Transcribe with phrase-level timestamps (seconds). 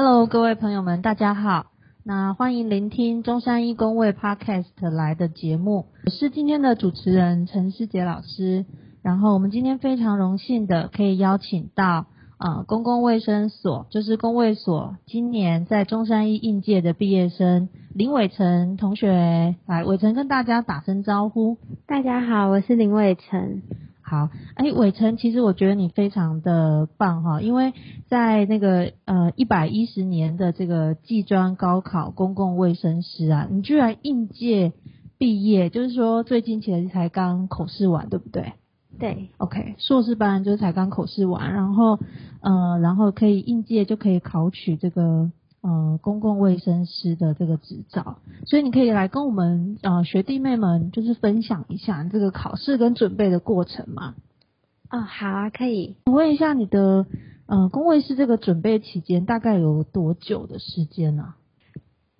[0.00, 1.72] Hello，各位朋友们，大家好。
[2.04, 8.64] 那欢迎聆听中山一公卫 Podcast 来的节目，我是今天的主持人陈思杰老师。
[9.02, 12.06] 然后我们今天非常荣幸的可以邀请到
[12.38, 21.56] 呃公共卫生所，就是公卫所今年在中山一应届的毕业生林伟成同学，来伟成跟大家打声招呼。
[21.88, 23.62] 大家好，我是林伟成。
[24.08, 27.74] 好，哎，伟成，其实我觉得你非常的棒哈，因为
[28.08, 34.72] 在那个呃一百一十年的这个技专高考公共卫生师啊，你居然应届
[35.18, 38.54] 毕业，就是说最近其实才刚口试完，对不对？
[38.98, 41.98] 对，OK，硕士班就是才刚口试完，然后
[42.40, 45.30] 呃，然后可以应届就可以考取这个。
[45.60, 54.14] 呃，公共卫生师的这个执照，所以你可以来跟我们呃学弟妹们就是分享一下这个考试跟准备的过程吗。
[54.88, 55.96] 哦，好啊，可以。
[56.06, 57.06] 我问一下你的
[57.46, 61.34] 呃公卫师这个准备期间大概有多久的时间呢？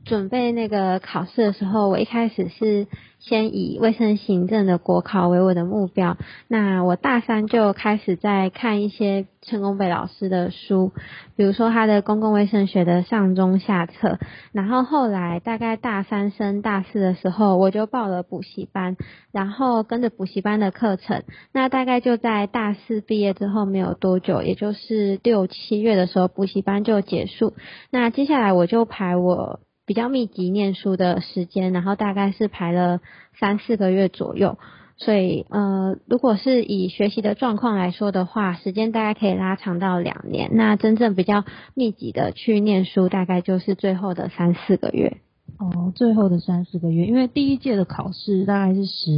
[0.09, 2.87] 准备那个考试的时候，我一开始是
[3.19, 6.17] 先以卫生行政的国考为我的目标。
[6.49, 10.93] 那我大三就开始在看一些陈功北老师的书，
[11.37, 14.19] 比如说他的公共卫生学的上中下册。
[14.53, 18.97] 然后后来大概大三升大四的时候，我就报了补习班，
[19.31, 21.23] 然后跟着补习班的课程。
[21.53, 27.53] 那大概就在大四毕业之后没有多久，也就是六七月的时候，补习班就结束。
[27.91, 29.61] 那接下来我就排我。
[29.89, 33.01] 比较密集念书的时间，然后大概是排了
[33.41, 34.59] 三四个月左右，
[34.99, 40.51] 所以呃，如果是以学习的状况来说的话，时间大概可以拉长到两年。
[40.53, 45.17] 那真正比较密集的去念书，大概就是最后的三四个月。
[45.57, 49.11] 哦，最后的三四个月，因为第一届的考试大概是十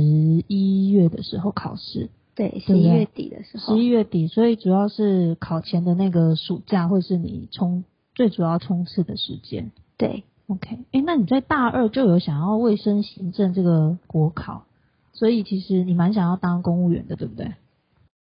[0.46, 7.82] 一月的时候考试，对，十一月底的时候，十一月底，所以主要是考前的那个暑假，或是你冲
[8.14, 10.22] 最主要冲刺的时间，对。
[10.50, 14.64] OK，哎，那你在大二就有想要卫生行政这个国考，
[15.12, 17.52] 所以其实你蛮想要当公务员的，对不对？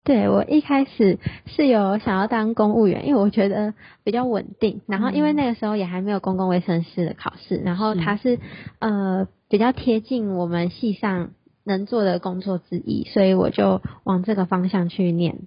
[0.04, 8.40] 对，我一开始是有想要当公务员，因为我觉得比较稳定，然后因为那个时候也还没有公共卫生师的考试，然后它是
[8.80, 11.30] 呃比较贴近我们系上
[11.64, 15.42] 能做的工作之一，所以我就往这个方向去念。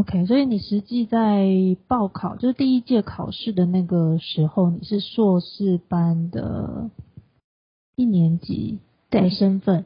[0.00, 1.46] OK，所以你实际在
[1.86, 6.88] 报考，就是第一届考试的那个时候，你是硕士班的
[7.96, 8.78] 一年级
[9.10, 9.84] 的身份，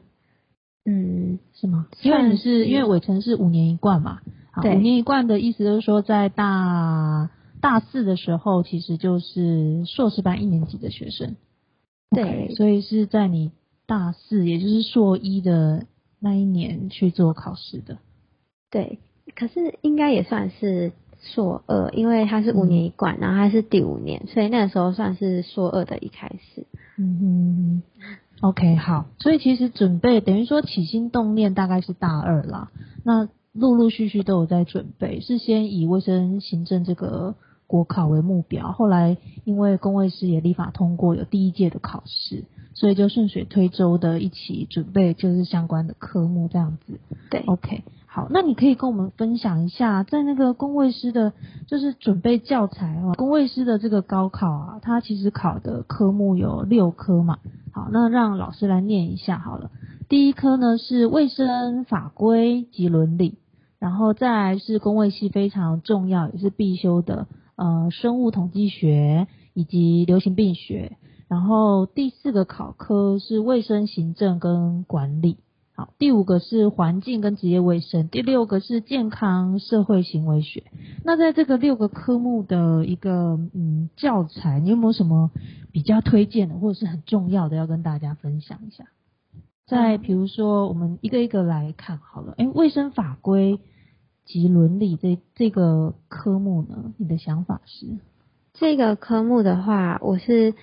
[0.85, 1.87] 嗯，是吗？
[2.01, 4.21] 因为你是因为伟成是五年一贯嘛，
[4.63, 11.35] 五年一贯的意思就是说，在大大四的时候，其实就是硕士班一年级的学生，
[12.11, 13.51] 对，所以是在你
[13.85, 15.87] 大四，也就是硕一的
[16.21, 17.97] 那一年去做考试的，
[18.71, 18.99] 对。
[19.35, 26.65] 可是应该也算是硕二，因为他是五年一贯，然后他是第五年，所以那个时候算是硕二的一开始。
[26.97, 27.83] 嗯哼
[28.41, 32.71] ，OK，好，所以其实准备等于说起心动念大概是大二啦，
[33.03, 37.35] 那陆陆续续都有在准备，是先以卫生行政这个
[37.67, 46.99] 国考为目标，后来因为公卫师也立法通过有第一届的考试，所以就顺水推舟的一起准备就是相关的科目这样子。
[47.29, 47.83] 对，OK。
[48.15, 51.33] 好，那你可以跟我们分享一下，在那个工卫师的，
[51.67, 57.39] 就是准备教材哦，工卫师的这个高考啊，它其实考的科目有六科嘛。
[57.73, 59.69] 好，那让老师来念一下好了。
[60.07, 63.37] 第一科呢是卫生法规及伦理，
[63.79, 67.27] 然后再来是工卫系非常重要也是必修的，
[67.57, 70.95] 呃，生物统计学以及流行病学。
[71.27, 75.39] 然后第四个考科是卫生行政跟管理。
[75.77, 80.63] 好，第五个是环境跟职业卫生，第六个是健康社会行为学。
[81.03, 85.31] 那在这个六个科目的一个嗯教材，你有没有什么
[85.73, 88.85] 比较推荐的，或者是很重要的要跟大家分享一下？
[89.67, 92.35] 再比如说，我们一个一个来看好了。
[92.37, 93.59] 哎，卫生法规
[94.23, 97.97] 及伦理这这个科目呢，你的想法是？
[98.53, 100.53] 这个科目的话，我是。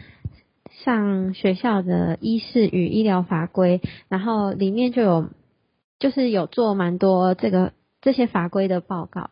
[0.85, 5.29] 上学校的医事与医疗法规，然后里面就有，
[5.99, 9.31] 就是有做蛮多这个这些法规的报告，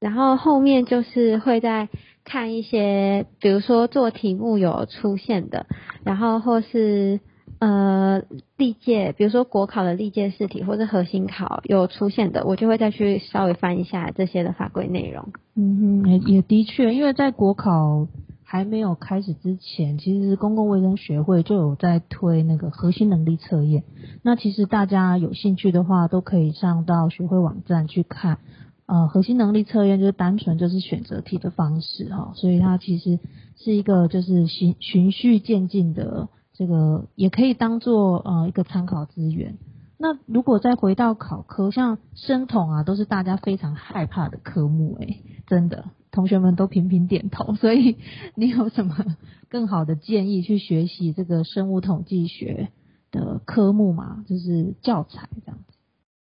[0.00, 1.88] 然后后面就是会在
[2.24, 5.66] 看一些，比如说做题目有出现的，
[6.04, 7.20] 然后或是
[7.60, 8.22] 呃
[8.56, 15.28] 历届，比如说国考的历届试题或者核心考有出现的，我就会再去稍微翻一下这些的法规内容。
[15.54, 18.08] 嗯哼，也也的确，因为在国考。
[18.52, 23.84] 还没有开始之前，其实公共卫生学会就有在推那个核心能力测验。
[24.24, 28.38] 那其实大家有兴趣的话，都可以上到学会网站去看。
[28.86, 33.20] 呃核心能力测验就是单纯就是选择题的方式哈，所以它其实
[33.56, 39.58] 是一个就是循循序渐进的这个，也可以当做呃一个参考资源。
[39.96, 47.54] 那如果再回到考科，像生统啊，都是大家非常害怕的科目，诶，真的，同学们都频频点头。
[47.54, 47.96] 所以
[48.34, 49.16] 你有什么
[49.48, 52.70] 更好的建议去学习这个生物统计学
[53.10, 54.24] 的科目吗？
[54.28, 55.74] 就是教材这样子。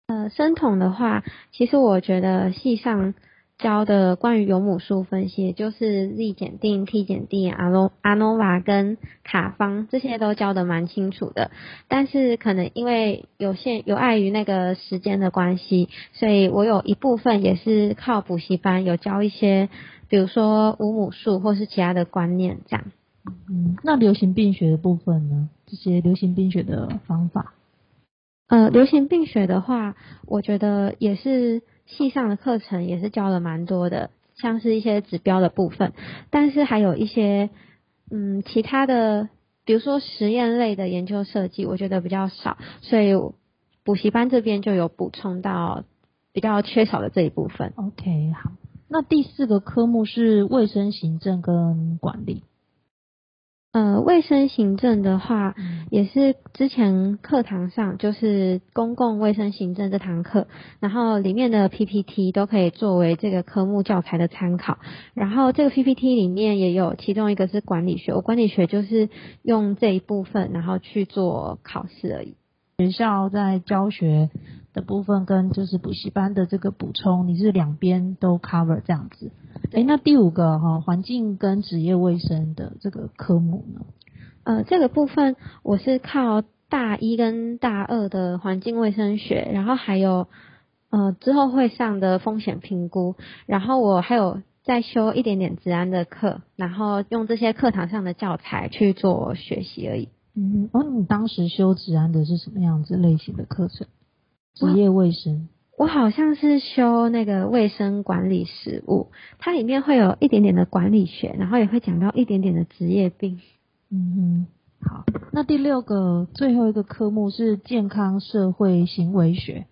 [0.07, 3.13] 呃，生统的话，其实我觉得系上。
[3.57, 11.49] 教的关于有母数分析，就是 z 减定、t 减定、阿诺阿诺瓦跟卡方这些都教的蛮清楚的，
[11.87, 19.69] 但是可能因为有限有碍于那个时间的关系，所以我有一部分也是靠补习班有教一些，
[20.07, 22.85] 比如说无母数或是其他的观念这样。
[23.49, 25.49] 嗯，那流行病学的部分呢？
[25.65, 27.55] 这些流行病学的方法？
[28.49, 29.95] 呃，流行病学的话，
[30.27, 31.63] 我觉得也是。
[31.87, 35.93] 系上的课程也是教了蛮多的，像是一些指标的部分，
[36.29, 37.49] 但是还有一些
[38.11, 39.29] 嗯其他的，
[39.65, 43.13] 比如说实验类的研究设计，我觉得比较少，所以
[43.83, 45.83] 补习班这边就有补充到
[46.33, 47.73] 比较缺少的这一部分。
[47.77, 48.51] OK，好，
[48.89, 52.43] 那第四个科目是卫生行政跟管理。
[53.77, 55.53] 呃，卫生行政的话，
[55.91, 60.47] 也是之前课堂上就是公共卫生行政这堂课，
[60.79, 64.79] 然后里面的 PPT 都可以作为这个科目教材的参考。
[65.13, 69.09] 然后这个 PPT 里面也有其中一个是管理学，我管理学就是
[69.43, 72.35] 用这一部分然后去做考试而已。
[72.79, 74.31] 学校在教学
[74.77, 79.31] 的部分跟就是补习班的这个补充，你是两边都 cover 这样子。
[79.73, 83.81] 哎，那第五个哈，环境跟职业卫生的这个科目呢？
[84.43, 90.27] 呃，这个部分我是靠大一跟大二的环境卫生学，然后还有
[90.91, 93.15] 呃之后会上的风险评估，
[93.47, 100.09] 然后我还有再修一点点治安的课，然后用这些课堂上的教材去做学习而已。
[100.35, 103.87] 嗯，哦，你当时修治安的是什么样子类型的课程？
[104.59, 105.47] 职业卫生？
[105.77, 109.07] 我好像是修那个卫生管理实务，
[109.37, 113.39] 它里面会有一点点的管理学，然后也会讲到一点点的职业病。
[113.91, 114.47] 嗯
[114.81, 119.67] 哼，好，那第六个最后一个科目是健康社会行为学。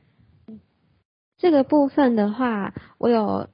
[1.38, 3.48] 这个部分的话，我有。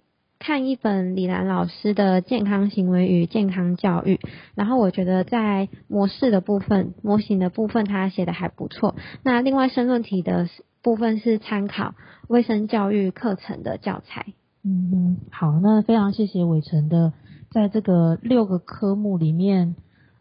[0.44, 4.16] 看一本李兰老师的《健康行为与健康教育》，
[4.56, 8.96] 然后我觉得在模式的部分、模型的部分，他写的还不错。
[9.22, 10.50] 那另外申论题的
[10.82, 11.96] 部分是参考
[12.28, 14.34] 卫生教育课程的教材。
[14.64, 17.14] 嗯嗯，好，那非常谢谢伟成的，
[17.52, 19.76] 在这个六个科目里面，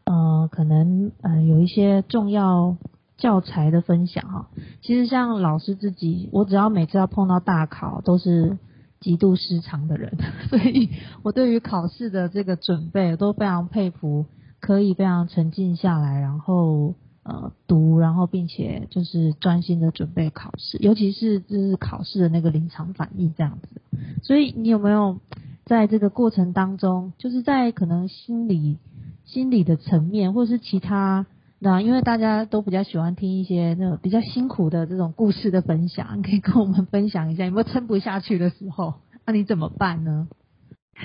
[0.05, 2.77] 呃，可能呃有一些重要
[3.17, 4.49] 教材的分享哈。
[4.83, 8.59] 其实像老师自己，我只要每次要碰到大考，都是。
[9.03, 10.19] 极度失常的人，
[10.51, 10.91] 所以
[11.23, 14.27] 我对于考试的这个准备都非常佩服，
[14.61, 23.81] 可以非常沉静下来，然后呃读，然后并且就是专心的准备考试，尤其是就是考试的那个临场反应这样子。
[24.23, 25.21] 所以你有没有
[25.65, 28.79] 在这个过程当中，就是在可能心理
[29.25, 31.27] 心理的层面，或者是其他？
[31.63, 38.95] 那因为大家都比较喜欢听一些那种比较辛苦的这种故事的分享，可以跟我们分享一下有没有撑不下去的时候，
[39.27, 40.27] 那你怎么办呢？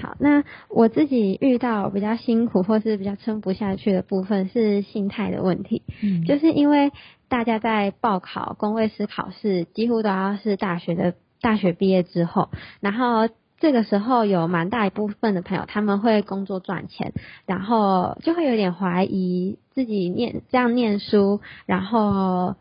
[0.02, 6.92] 好，那我自己遇到比较辛苦或是比较撑不下去的部分是心态的问题，嗯，就是因为
[7.28, 12.50] 大家在报考公卫师考试，几乎都要是大学的大学毕业之后，
[12.80, 13.30] 然后。
[13.58, 17.14] 这个时候有蛮大一部分的朋友，他们会工作赚钱，
[17.46, 22.56] 然后就会有点怀疑自己念这样念书，然后。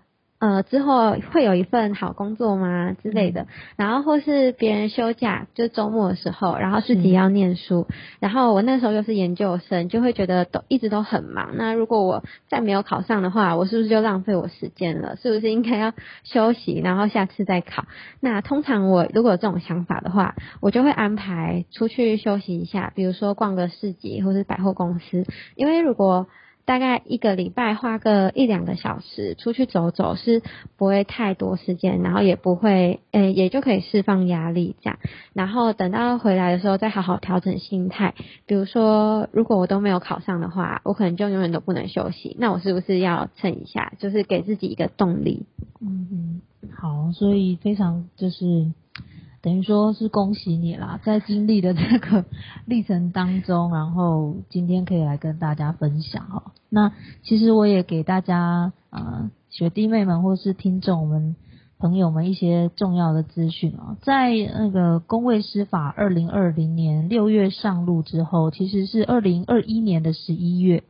[0.45, 3.47] 呃，之后会有一份好工作吗之类的？
[3.77, 7.87] 然后或是别人休假，就周末的时候，然后自己要念书，
[8.21, 11.53] 然后我那时候又是研究生，就会觉得都一直都很忙。
[11.57, 15.17] 那如果我再没有考上的话，我是不是就浪费我时间了？
[15.17, 17.87] 是不是应该要休息，然后下次再考？
[18.21, 25.25] 那通常我如果有这种想法的话，我就会安排出去休息一下，比如说逛个市集或是百货公司，
[25.57, 26.27] 因为如果
[26.65, 30.43] 大概一个礼拜花个一两个小时出去走走是
[30.77, 34.99] 不会太多时间，然后也不会，诶，也就可以释放压力这样。
[35.33, 38.15] 然后等到回来的时候再好好调整心态。
[38.47, 42.37] 比如说，如果我都没有考上的话，我可能就永远都不能休息。
[42.39, 45.47] 那我是不是要撑一下，就是给自己一个动力？
[45.81, 46.41] 嗯嗯，
[46.75, 48.73] 好，所以非常就是。
[49.45, 52.25] 等于说是恭喜你啦，在经历的这个
[52.65, 56.51] 历程当中，然后今天可以来跟大家分享哦。
[56.71, 56.91] 那
[57.23, 61.37] 其实我也给大家呃学弟妹们或是听众我们。
[61.77, 70.85] 朋友们一些重要的资讯啊，在那个公卫师法二零二零年六月上路之后，其实是二零二一年的十一月，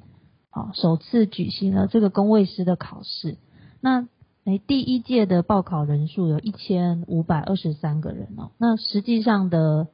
[0.50, 3.38] 啊，首次举行了这个公卫师的考试。
[3.80, 4.06] 那
[4.44, 9.88] 诶，第一届的报考人数有一千五百二十三个人哦，那实际上的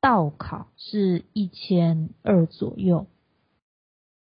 [0.00, 3.06] 到考是一千二左右。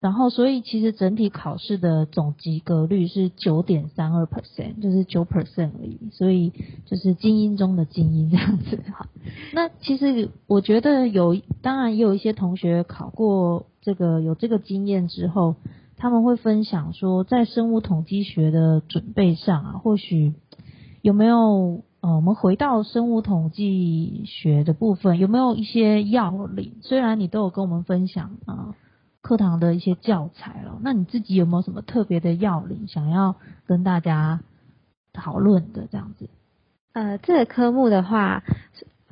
[0.00, 6.10] 然后，所以其实整体考试的总及格率是九点三二 percent，就是九 percent 而已。
[6.12, 6.52] 所以
[6.86, 9.08] 就是精英中的精英这样子哈。
[9.52, 15.54] 那其实我觉得有，当然也有一些同学考过这个有这个经验之后，
[16.02, 20.34] 他们会分享说，在生物统计学的准备上啊，或许
[21.00, 26.72] 有没有呃，我们回到生物统计学的部分，有没有一些要领？
[26.80, 28.74] 虽然你都有跟我们分享啊。
[29.20, 34.40] 课堂的一些教材了，那你自己有没有什么特别的要领想要跟大家
[35.12, 36.28] 讨论的这样子？
[36.94, 38.42] 呃，这个科目的话。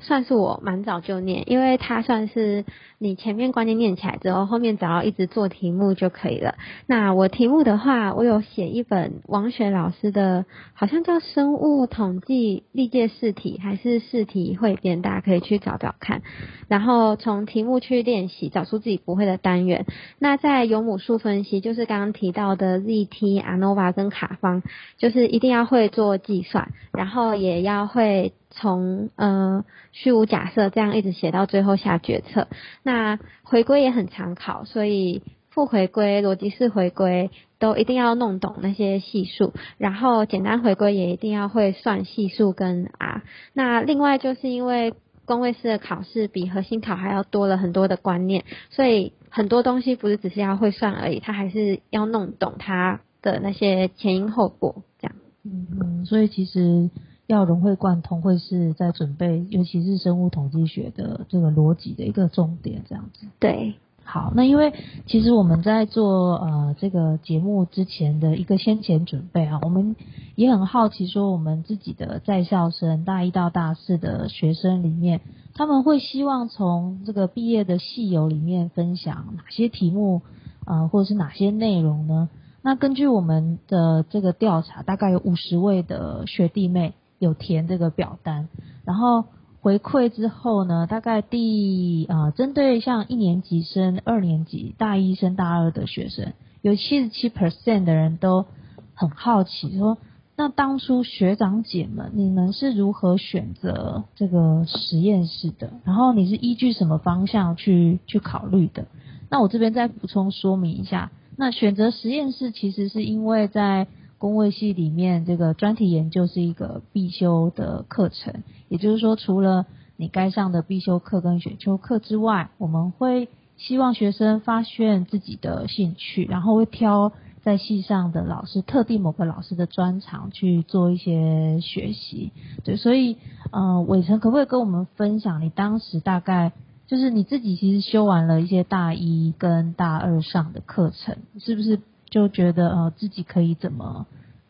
[0.03, 2.65] 算是我蛮早就念，因为它算是
[3.03, 6.57] 你前面观念念起来之后，后面只要一直做题目就可以了。
[6.87, 16.21] 那我题目的话，我有写一本王雪老师的，好像叫《生物统计历届试题》还是试题汇编，大家可以去找找看。
[16.69, 19.87] 然后从题目去练习，找出自己不会的单元。
[20.19, 24.63] 那在有母数分析，就是刚刚提到的 ZT、ANOVA 跟卡方，
[24.99, 28.35] 就是一定要会做计算，然后也要会。
[28.53, 32.49] 从呃虚无假设这样一直写到最后下决策，
[32.91, 37.31] 那回归也很常考，所以负回归、逻辑式回归
[37.61, 43.23] 都一定要弄懂那些系数，然后简单回归也一定要会算系数跟 R。
[43.53, 44.93] 那另外就是因为
[45.25, 55.15] 公卫式的考试比核心考还要多了很多的观念，所以很多东西不是只是要会算而已，它还是要弄懂它的那些前因后果这样。
[55.45, 56.91] 嗯，所以其实。
[57.31, 63.29] 要融会贯通，会是在准备，尤其是生物统计学的这个逻辑的一个重点，这样子。
[63.39, 64.73] 对，好，那因为
[65.07, 69.95] 其实我们在做呃这个节目之前的一个先前准备啊，我们
[70.35, 75.21] 也很好奇，说我们自己的在校生大一到大四的学生里面，
[75.55, 80.23] 他们会希望从这个毕业的系友里面分享哪些题目
[80.65, 82.29] 啊，或者是哪些内容呢？
[82.61, 86.93] 那根据我们的这个调查，大概有五十位的学弟妹。
[87.21, 88.49] 有填这个表单，
[88.85, 89.27] 然后
[89.61, 98.47] 回馈之后呢，大概第啊，针对像一年级生、二年级、大一升大二的学生，有七十七 percent 的人都
[98.95, 99.99] 很好奇，说
[100.35, 105.71] 那当初学长姐们，你们是如何选择这个实验室的？
[105.85, 108.87] 然后你是依据什么方向去去考虑的？
[109.29, 113.87] 那我这边再补充说明一下，那选择实验室其实是因为在
[114.21, 119.65] 工位系里面，这个专题研究是一个必修的课程，也就是说，除了
[119.97, 127.13] 你该上的必修课跟选修课之外，我们会希望学生发现自己的兴趣，然后会挑
[127.43, 132.31] 在系上的老师，特定某个老师的专长去做一些学习。
[132.63, 133.17] 对，所以，
[133.53, 136.53] 呃，伟成可不可以跟我们分享，你当时大概
[136.87, 141.81] 就是你自己其实修完了一些大一跟大二上的课程，是不是？
[142.11, 144.07] 就觉得呃自己可以怎么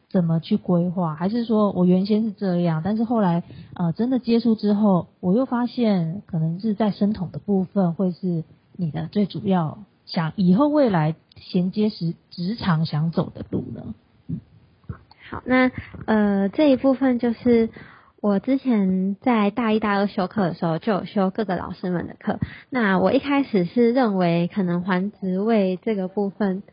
[0.08, 8.42] 怎么去规划，还是说我原先是这样，但是后来呃真的接触之后，我又发现可能是在生统的部分会是
[8.76, 13.94] 你的最主要想以后未来衔接时职场想走的路呢？
[15.30, 15.70] 好，那
[16.06, 17.68] 呃这一部分就是
[18.20, 26.64] 我之前在大一、大二修课的时候就有修各个老师们的课，那我一开始是认为可能还职位这个部分。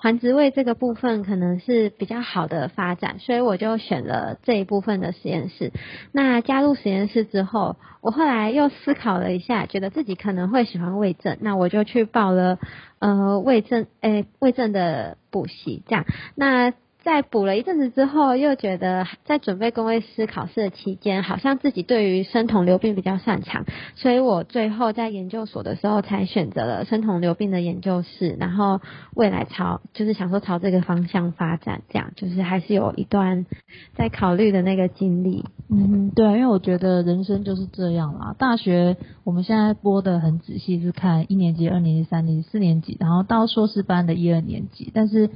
[0.00, 5.72] 还职位这个部分可能是比较好的发展，所以我就选了这一部分的实验室。
[6.12, 12.58] 那加入实验室之后，我后来又思考了一下，觉得自己可能会喜欢胃症，那我就去报了
[13.00, 16.72] 呃胃症诶胃症的补习，这样那。
[17.08, 28.82] 在补了一阵子之后，又觉得在准备公卫师考试的期间，好像自己对于生酮流病比较擅长，所以我最后在研究所的时候才选择了生酮流病的研究室，然后
[29.14, 33.46] 未来朝就是想说朝这个方向发展，这样就是还是有一段
[33.94, 35.46] 在考虑的那个经历。
[35.70, 38.34] 嗯，对，啊因为我觉得人生就是这样啦。
[38.38, 45.30] 大学我们现在播的很仔细，是看一年级、二年级、三年级、四年级，然后到硕士班的一二年级，但是。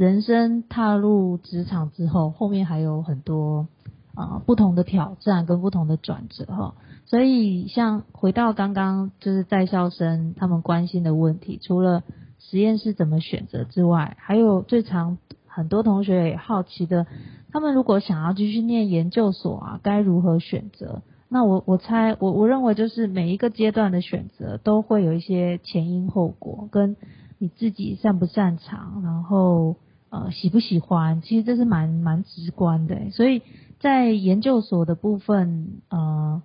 [0.00, 3.66] 人生踏入职场之后，后面还有很多
[4.14, 6.74] 啊不同的挑战跟不同的转折哈。
[7.04, 12.02] 所以像回到刚刚就是在校生他们关心的问题，除了
[12.38, 17.06] 实验室怎么选择之外，还有最常很多同学也好奇的，
[17.52, 21.02] 他们如果想要继续念研究所啊，该如何选择？
[21.28, 26.96] 那我我猜我我认为就是每一个阶段的选择都会有一些前因后果，跟
[27.36, 29.76] 你自己擅不擅长，然后
[30.10, 33.10] 呃喜不喜欢，其实这是蛮蛮直观的。
[33.10, 33.42] 所以
[33.78, 36.42] 在研究所的部分，呃，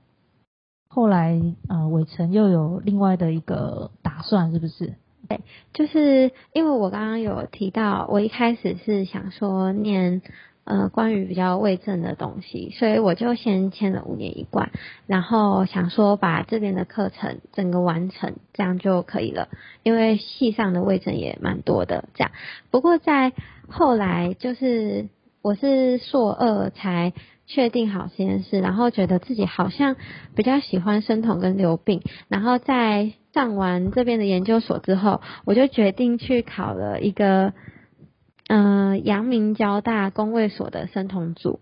[0.88, 4.96] 后来呃伟成又有另外的一个打算，是不是？
[5.28, 5.42] 对，
[5.74, 10.22] 就是因为我刚刚有提到，我一开始是想说念。
[10.66, 14.72] 呃，关于比较胃症的东西，所以我就先签了五年一贯，
[15.06, 19.48] 然后想说把这边的课程整个完成，这样就可以了。
[19.84, 22.32] 因为系上的胃症也蛮多的，这样。
[22.72, 23.32] 不过在
[23.70, 25.08] 后来，就是
[25.44, 27.14] 我是硕二才
[27.46, 29.96] 确定好实验室，然后觉得自己好像
[30.36, 37.54] 比较喜欢生酮跟流病，然后在上完这边的研究所之后，我就决定去考了一个。
[38.48, 41.60] 嗯，阳明交大工卫所的生酮组，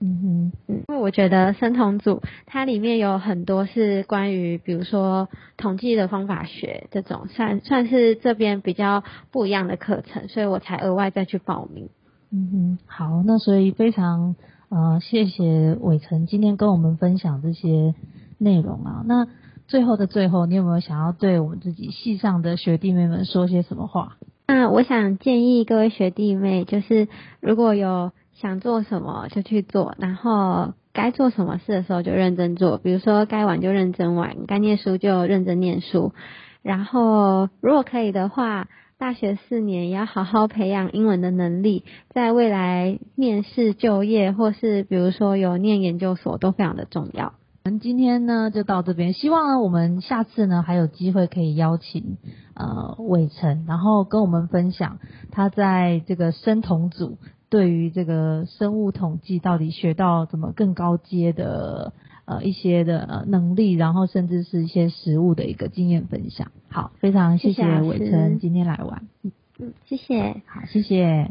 [0.00, 11.90] 嗯哼，嗯，因为我觉得生酮组它里面有很多是关于，比如说统计的方法学这种，算算是这边比较不一样的课程，所以我才额外再去报名。
[12.32, 14.34] 嗯哼，好，那所以非常
[14.68, 17.94] 呃谢谢伟成今天跟我们分享这些
[18.38, 19.04] 内容啊。
[19.06, 19.28] 那
[19.68, 24.16] 最后的最后，你有没有想要对我们自己系上的学弟妹们说些什么话？
[24.52, 27.06] 那我想建议各位学弟妹，就是
[27.38, 32.76] 如果有想做什么就去做，然后该做什么事的时候就认真做。
[32.76, 36.12] 比如说该玩就认真玩，该念书就认真念书。
[36.62, 38.66] 然后如果可以的话，
[38.98, 47.34] 大学四年也要好好培养英文的能力，在未来面试就业或是比如说有念研究所都非常的重要。
[47.78, 52.16] 今天呢就到这边，希望呢我们下次呢还有机会可以邀请
[52.54, 54.98] 呃伟成，然后跟我们分享
[55.30, 61.92] 他在这个生统组对于这个生物统计到底学到怎么更高阶的
[62.24, 66.50] 呃一些的能力，然后甚至是一些实物的一个经验分享。
[66.68, 69.08] 好，非常谢谢伟成今天来玩。
[69.58, 70.42] 嗯，谢谢。
[70.46, 71.30] 好，谢谢。